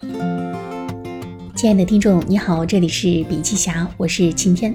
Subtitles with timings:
[0.00, 4.74] 亲爱的听众，你好，这里是笔记侠，我是晴天。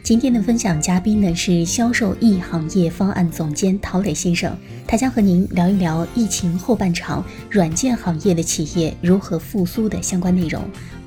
[0.00, 4.56] 今天的分享嘉宾呢是销售易行业方案总监陶磊先生，
[4.86, 10.62] 他将和您聊一聊疫情后半场软件行业的企业如何复苏的相关内容。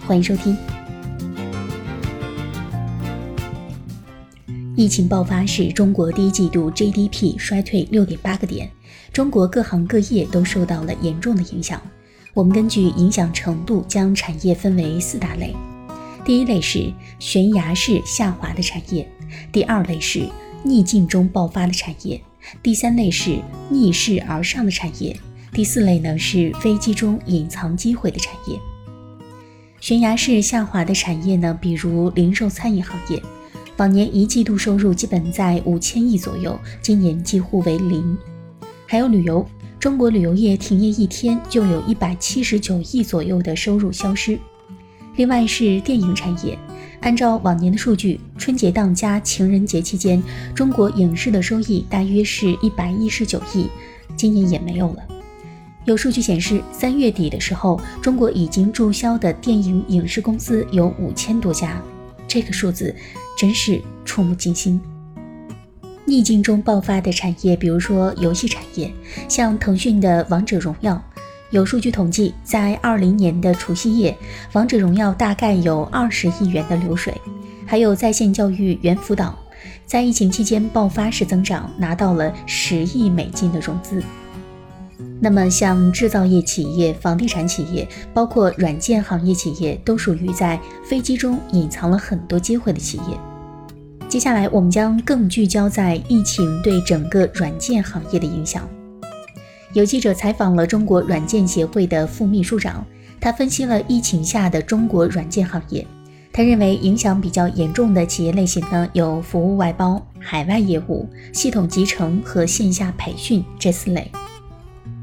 [0.06, 0.58] 欢迎收听。
[4.76, 8.70] 疫情爆发使中国第一季度 GDP 衰退六点八个点，
[9.14, 11.82] 中国各行各业都受到了严重的影响。
[12.34, 15.56] 我们根据影响程度将产业分为四大类。
[16.26, 19.08] 第一类是悬崖式下滑的产业，
[19.52, 20.28] 第二类是
[20.64, 22.20] 逆境中爆发的产业，
[22.64, 23.38] 第三类是
[23.70, 25.16] 逆势而上的产业，
[25.52, 28.58] 第四类呢是危机中隐藏机会的产业。
[29.80, 33.22] 悬崖式下滑的产业呢，比如零售餐饮行业，
[33.78, 38.18] 往年一季度收入基本在五千亿左右，今年几乎为零。
[38.88, 39.46] 还有旅游，
[39.84, 44.40] 中国旅游业停业一天就有一百七十九亿左右的收入消失。
[45.18, 46.58] 另外是电影产业，
[47.02, 50.24] 按照往年的数据，春节档加情人节期间，
[50.56, 53.68] 中国影视的收益大约是一百一十九亿，
[54.16, 55.06] 今年也没有了。
[55.84, 61.82] 有数据显示，三月底的时候，中国已经注销的电影影视公司有五千多家，
[62.26, 62.96] 这个数字
[63.38, 64.80] 真是触目惊心。
[66.14, 68.94] 逆境中爆发的产业，比如说游戏产业，
[69.28, 70.94] 像腾讯的《王者荣耀》。
[71.50, 74.16] 有数据统计，在二零年的除夕夜，
[74.52, 77.20] 王者荣耀大概有二十亿元的流水。
[77.66, 79.36] 还有在线教育猿辅导，
[79.88, 84.00] 在疫情期间爆发式增长，拿到了十亿美金的融资。
[85.20, 93.18] 那么，像制造业企业、房地产企业，包括软件行业企业，都属于在飞机中隐藏了很多机会的企业。
[94.14, 98.70] 接下来，我们将更聚焦在疫情对整个软件行业的影响。
[99.74, 102.86] 有记者采访了中国软件协会的副秘书长，
[103.20, 105.84] 他分析了疫情下的中国软件行业。
[106.32, 114.12] 他认为影响比较严重的企业类型呢，有服务外包、海外业务、系统集成和线下培训这四类。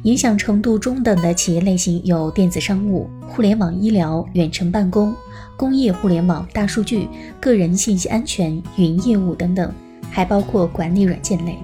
[0.05, 5.15] 影响程度中等的企业类型有电子商务、互联网医疗、远程办公、
[5.59, 7.07] 工业互联网、大数据、
[7.39, 9.71] 个人信息安全、云业务等等，
[10.11, 11.59] 还包括管理软件类。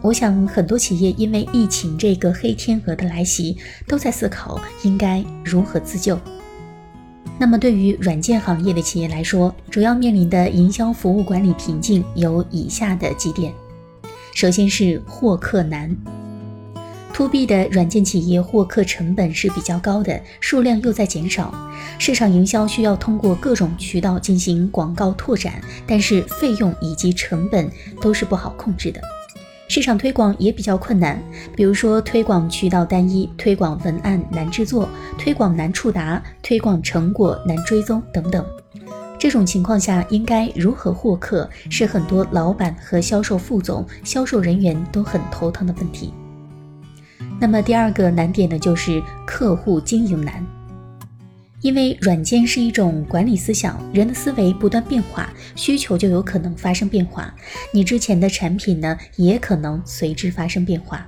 [0.00, 6.18] 我想，很多企业因为疫情这个黑天鹅的来袭，都在思考应该如何自救。
[7.38, 13.52] 那么，对于软件行业的企业来说，主要面临的营销服务管理瓶颈有以下的几点：
[14.34, 15.94] 首先是获客难。
[17.18, 21.52] To B 的软件企业获客成本是比较高的，数量又在减少，
[21.98, 27.68] 市场营销需要通过各种渠道进行广告拓展，但是费用以及成本
[28.00, 29.00] 都是不好控制的。
[29.66, 31.20] 市场推广也比较困难，
[31.56, 38.46] 比如说推广渠道单一、推广文案难制作、推广难触达、推广成果难追踪等等。
[39.18, 46.14] 这种情况下，应该如何获客，是很多老板和销售副总、销售人员都很头疼的问题。
[47.40, 50.44] 那么第二个难点呢，就是客户经营难。
[51.60, 57.34] 因为软件是一种管理思想，人的思维不断变化，需求就有可能发生变化。
[57.72, 61.06] 你之前的产品呢，也可能随之发生变化。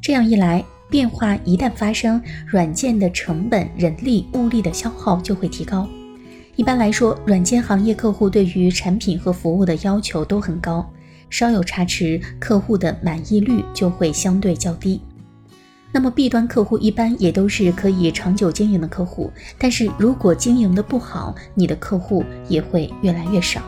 [0.00, 5.88] 这样一来，变化一旦发生，软件的成本、人力、物力的消耗就会提高。
[6.54, 10.88] 一般来说，软件行业客户对于产品和服务的要求都很高，
[11.28, 15.00] 稍有差池，客户的满意率就会相对较低。
[15.90, 23.62] 那么 B 端客户一般也都是可以长久经营的客户，但是如果经营的不好，你的客户也会越来越少。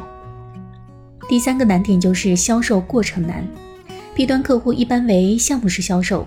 [1.28, 3.46] 第三个难点就是销售过程难
[4.14, 6.26] ，B 端客户一般为项目式销售，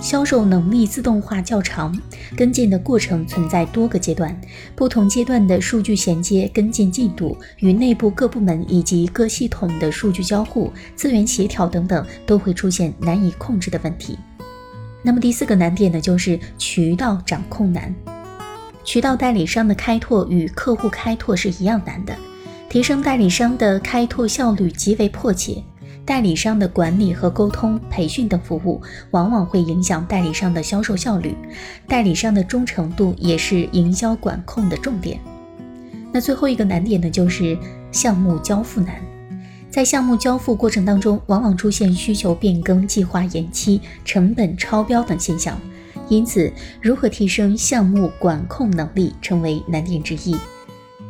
[0.00, 1.96] 销售能力自动化较长，
[2.36, 4.38] 跟进的过程存在多个阶段，
[4.74, 14.18] 不同阶段的数据衔接、跟进进度与内部各部门以及各系统的数据交互、资源协调等等，都会出现难以控制的问题。
[15.02, 17.94] 那么第四个难点呢，就是渠道掌控难。
[18.84, 22.16] 渠道代理商的开拓与客户开拓是一样难的，
[22.68, 25.62] 提升代理商的开拓效率极为迫切。
[26.04, 28.80] 代理商的管理和沟通、培训等服务，
[29.12, 31.36] 往往会影响代理商的销售效率。
[31.86, 35.20] 代理商的忠诚度也是营销管控的重点。
[36.10, 37.56] 那最后一个难点呢，就是
[37.92, 38.96] 项目交付难。
[39.70, 45.56] 在项目交付过程当中，往往出现需求变更、计划延期、成本超标等现象，
[46.08, 46.52] 因此，
[46.82, 50.36] 如何提升项目管控能力成为难点之一。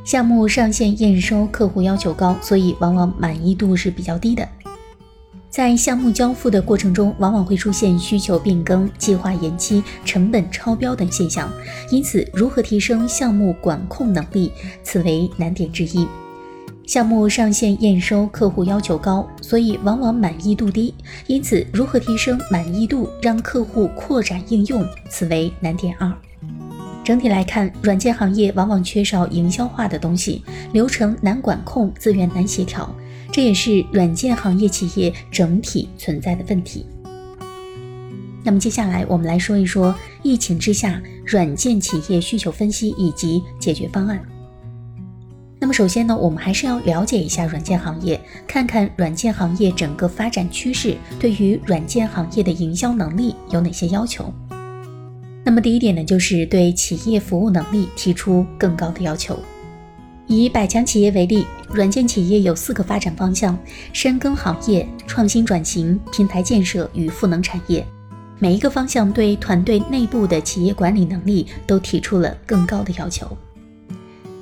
[0.05, 4.47] 项目上线验收，客户要求高，所以往往满意度是比较低的。
[5.49, 11.51] 在项目交付的过程中，往往会出现需求变更、计划延期、成本超标等现象，
[11.91, 14.53] 因此如何提升项目管控能力，
[14.83, 16.07] 此为难点之一。
[16.91, 20.93] 项目上线验收，客户要求高，所以往往满意度低，
[21.29, 26.13] 因此如何提升满意度，让客户扩展应用，此为难点二。
[27.05, 30.43] 整体来看，软件行业往往缺少营销化的东西，
[30.73, 32.93] 流程难管控，资源难协调。
[33.31, 36.85] 这也是软件行业企业整体存在的问题。
[38.43, 39.95] 那么接下来我们来说一说
[40.25, 44.21] 疫情之下软件企业需求分析以及解决方案。
[45.63, 54.33] 那么首先呢，我们还是要了解一下软件行业，看看软件行业整个发展趋势对于软件行业的营销能力有哪些要求。
[55.45, 59.39] 那么第一点呢，就是对企业服务能力提出更高的要求。
[60.27, 63.59] 以百强企业为例，软件企业有四个发展方向：
[63.93, 67.85] 深耕行业、创新转型、平台建设与赋能产业。
[68.39, 73.37] 每一个方向对团队内部的企业管理能力都提出了更高的要求。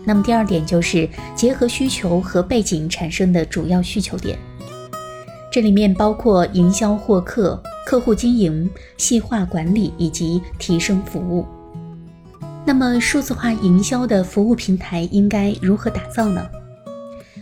[0.09, 1.07] 那么第二点就是
[1.37, 4.39] 结合需求和背景产生的主要需求点，
[5.53, 11.45] 这里面包括营销获客、客户经营、细化管理以及提升服务。
[12.65, 16.49] 那么，数字化营销的服务平台应该如何打造呢？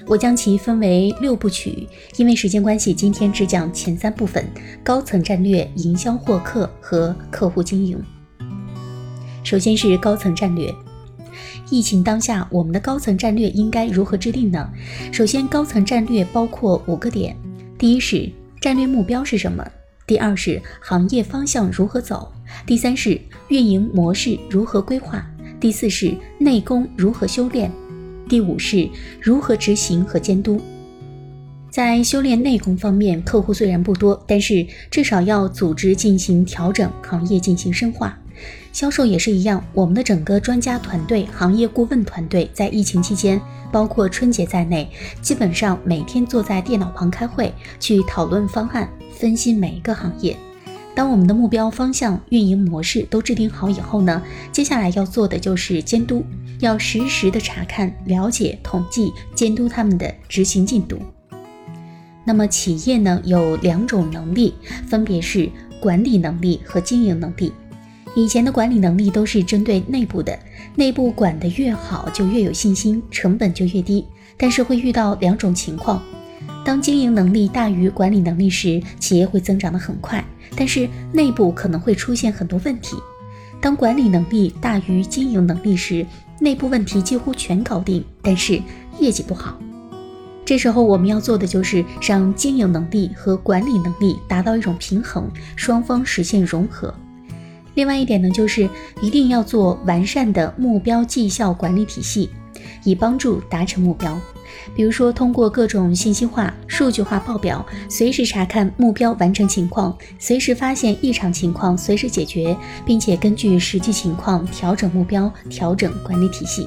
[0.04, 4.44] 我将其分为六部曲，因为时间关系，今天只讲前三部分：
[4.82, 7.96] 高层战略、营销获客和客户经营。
[9.44, 10.74] 首先是高层战略。
[11.68, 14.70] 疫情当下，我们的高层战略应该如何制定呢？
[15.12, 17.36] 首先，高层战略包括五个点：
[17.76, 18.30] 第一是
[18.60, 19.64] 战略目标是什么；
[20.06, 22.32] 第二是行业方向如何走。
[22.64, 25.26] 第三是运营模式如何规划，
[25.58, 27.70] 第四是内功如何修炼，
[28.28, 28.88] 第五是
[29.20, 30.60] 如何执行和监督。
[31.68, 38.16] 在修炼内功方面，客户虽然不多，但是至少要组织进行调整，行业进行深化。
[38.72, 43.40] 销售也是一样，我们的整个专家团队、行业顾问团队在疫情期间，
[43.72, 44.90] 包括春节在内，
[45.22, 50.36] 基本上每天坐在电脑旁开会，去讨论方案，分析每一个行业。
[50.94, 56.24] 当我们的目标方向、运营模式都制定好以后呢，接下来要做的就是监督，
[56.60, 60.98] 要实时的查看、了解、统计、监督他们的执行进度。
[62.24, 64.54] 那么企业呢有两种能力，
[64.86, 65.50] 分别是
[65.80, 67.52] 管理能力和经营能力。
[68.16, 70.36] 以前的管理能力都是针对内部的，
[70.74, 74.02] 内部管得越好就越有信心，成本就越低。
[74.38, 76.02] 但是会遇到两种情况。
[76.64, 80.24] 当经营能力大于管理能力时，企业会增长得很快，
[80.56, 82.96] 但是内部可能会出现很多问题。
[83.60, 86.06] 当管理能力大于经营能力时，
[86.40, 88.58] 内部问题几乎全搞定，但是
[88.98, 89.58] 业绩不好。
[90.42, 96.94] 这时候我们要做的就是让经营能力和管理能力达到一种平衡，双方实现融合。
[97.76, 98.68] 另外一点呢，就是
[99.00, 102.30] 一定要做完善的目标绩效管理体系，
[102.82, 104.18] 以帮助达成目标。
[104.74, 112.56] 比如说，通过各种信息化、数据化报表，随时查看目标完成情况，随时发现异常情况，随时解决，
[112.86, 116.66] 并且根据实际情况调整目标、调整管理体系。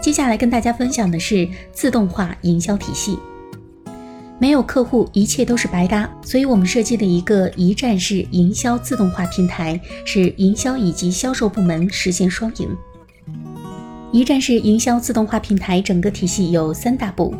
[0.00, 3.18] 接下来跟大家分享的是自动化营销体系。
[4.40, 12.68] 没有客户，一切都是白搭，所以我们设计了一个一站式营销自动化平台，使营销以及销售部门实现双赢。
[14.10, 17.34] 一站式营销自动化平台整个体系有三大步：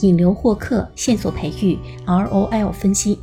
[0.00, 3.18] 引流获客、线索培育、ROI 分析。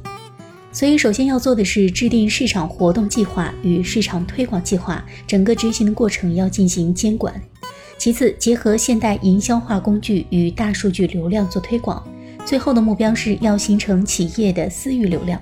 [0.71, 7.33] 所以，首先要做的是制定市场活动计划与市场推广计划，整个执行的过程要进行监管。
[7.97, 12.03] 其次，结合现代营销化工具与大数据流量做推广。
[12.45, 15.41] 最后的目标是要形成企业的私域流量。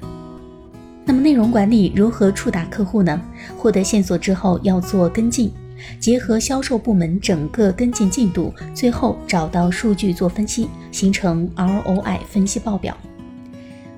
[1.03, 3.19] 那么，内容管理如何触达客户呢？
[3.57, 5.51] 获得线索之后要做跟进。
[5.99, 12.95] 结合销售部门整个跟进进度，最后找到数据做分析，形成 ROI 分析报表。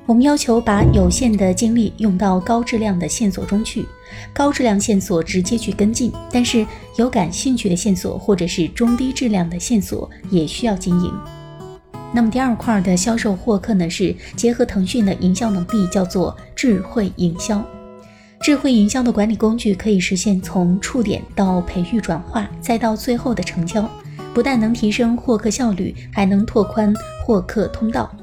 [0.06, 3.86] 我们要求把有限的精力用到高质量的线索中去，
[4.34, 11.14] 高质量线索直接去跟进，但是有感兴趣的线索或者是中低质量的线索也需要经营。
[12.14, 17.64] 那么第二块的销售获客呢，是结合腾讯的营销能力，叫做智慧营销。
[18.40, 23.90] 智慧营销的管理工具可以实现从触点到培育转化，再到最后的成交，
[24.34, 26.94] 不但能提升获客效率，还能拓宽
[27.26, 28.14] 获客通道。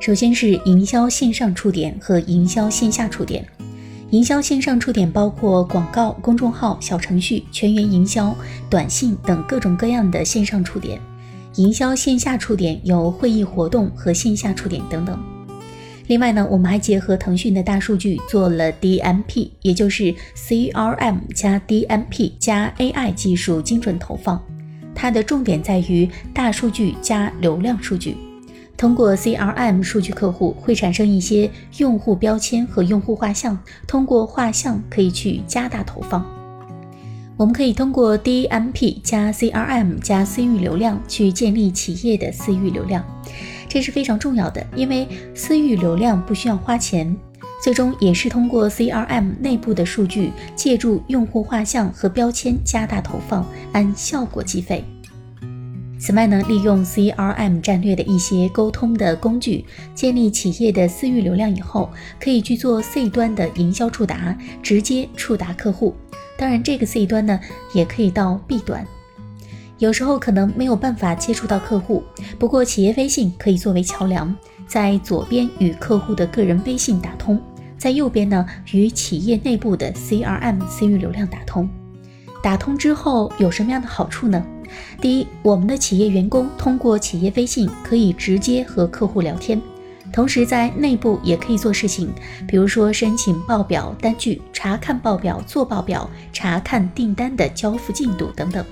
[0.00, 3.46] 首先是营销线上触点和营销线下触点。
[4.10, 8.34] 营销线上触点包括广告、公众号、小程序、全员营销、
[8.70, 10.98] 短信等各种各样的线上触点。
[11.56, 15.18] 营销线下触点有会议活动和线下触点等等。
[16.06, 24.42] 另外呢，我们还结合腾讯的大数据做了 DMP，也就是 CRM 加 DMP 加 AI 技术精准投放。
[24.94, 28.16] 它的重点在于大数据加流量数据。
[28.76, 36.24] 通过 CRM 数据，客户会产生一些用户标签和用户画像，通过画像可以去加大投放。
[37.38, 43.04] 我们可以通过 DMP 加 CRM 加私域流量去建立企业的私域流量。
[43.68, 47.16] 这是非常重要的，因为私域流量不需要花钱，
[47.62, 54.84] 最终也是通过 CRM 内部的数据，借助用户画像和标签加大投放，按效果计费。
[56.00, 59.64] 此外呢，利用 CRM 战略的一些沟通的工具，
[59.94, 65.94] 建立企业的私域流量以后，可以去做 C 端的营销触达，直接触达客户。
[66.38, 67.40] 当然，这个 C 端呢，
[67.74, 68.86] 也可以到 B 端。
[69.78, 72.04] 有时候可能没有办法接触到客户，
[72.38, 74.32] 不过企业微信可以作为桥梁，
[74.66, 77.40] 在左边与客户的个人微信打通，
[77.76, 81.68] 在右边呢与企业内部的 CRM 私域流量打通。
[82.40, 84.40] 打通之后有什么样的好处呢？
[85.00, 89.60] 第一，我们的企业员工通过企业微信可以直接和客户聊天，
[90.12, 92.10] 同时在内部也可以做事情，
[92.46, 98.64] 比如说申请报表单据、查看报表、做报表、查看订单的交付进度等等。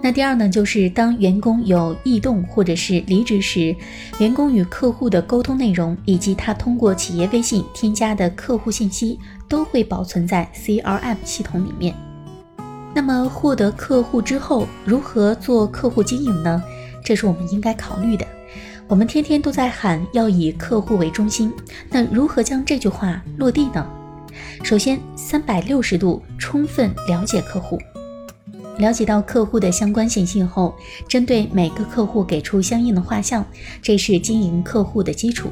[0.00, 3.74] 那第二呢，就是当员工有异动或者是离职时，
[4.20, 9.18] 员工与客户的沟通内容以及他通过企业微信添加的客户信息
[9.48, 11.92] 都会保存在 CRM 系统里面。
[12.94, 16.62] 那么获得客户之后，如何做客户经营呢？
[17.04, 18.24] 这是我们应该考虑的。
[18.88, 21.52] 我们天天都在喊要以客户为中心，
[21.90, 23.86] 那如何将这句话落地呢？
[24.64, 27.78] 首先，三百六十度充分了解客户。
[28.78, 30.74] 了解到客户的相关信息后，
[31.06, 33.44] 针对每个客户给出相应的画像，
[33.82, 35.50] 这是经营客户的基础。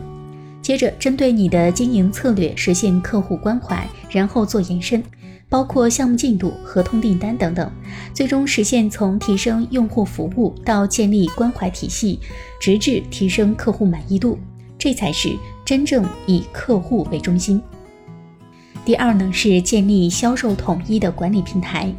[0.62, 5.04] 接着，针对你的经营策略实现客户关怀，然后做延伸，
[5.48, 7.70] 包括项目进度、合同订单等等，
[8.12, 12.18] 最终实现从提升用户服务到建立关怀体系，
[12.60, 14.38] 直至提升客户满意度，
[14.76, 17.62] 这才是真正以客户为中心。
[18.84, 21.94] 第二呢，是建立销售统一的管理平台。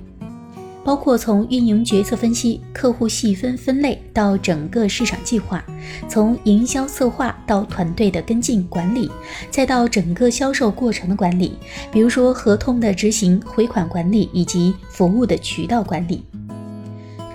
[0.88, 5.62] 包括从运营决策分析、客户细分分类到整个市场计划，
[6.08, 9.12] 从营销策划到团队的跟进管理，
[9.52, 11.58] 再到整个销售过程的管理，
[11.92, 16.24] 比如说合同的执行、回款管理以及服务的渠道管理。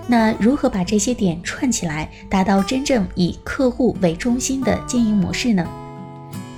[0.07, 5.63] 那如何把这些点串起来，达到真正以客户为中心的经营模式呢？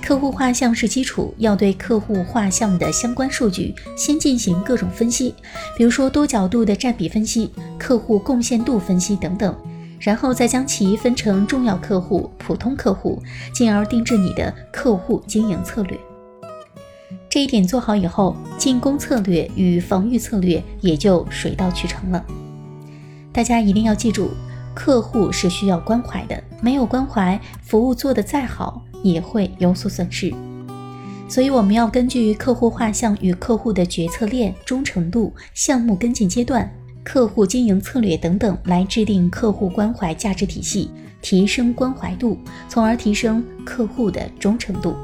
[0.06, 5.34] 客户画像是基础，要对客户画像的相关数据先进行各种分析，
[5.76, 9.52] 比如说多角度的占比分析、客户贡献度分析等等，
[9.98, 13.20] 然后再将其分成重要客户、普通客户，
[13.52, 15.98] 进而定制你的客户经营策略。
[17.28, 22.24] 这一点做好以后，进攻策略与防御策略也就水到渠成了。
[23.32, 24.30] 大家一定要记住，
[24.76, 28.80] 客户是需要关怀的，没有关怀，服务做得再好。
[29.02, 30.34] 也会有所损失，
[31.28, 36.68] 所以我们要根据客户画像与客户的决策链、忠诚度、项目跟进阶段、
[37.04, 40.90] 客户经营策略等等来制定客户关怀价值体系，
[41.22, 42.36] 提升关怀度，
[42.68, 44.96] 从而提升客户的忠诚度。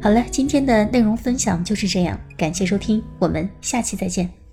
[0.00, 4.47] 好了，今天的内容分享就是这样，感谢收听，我们下期再见。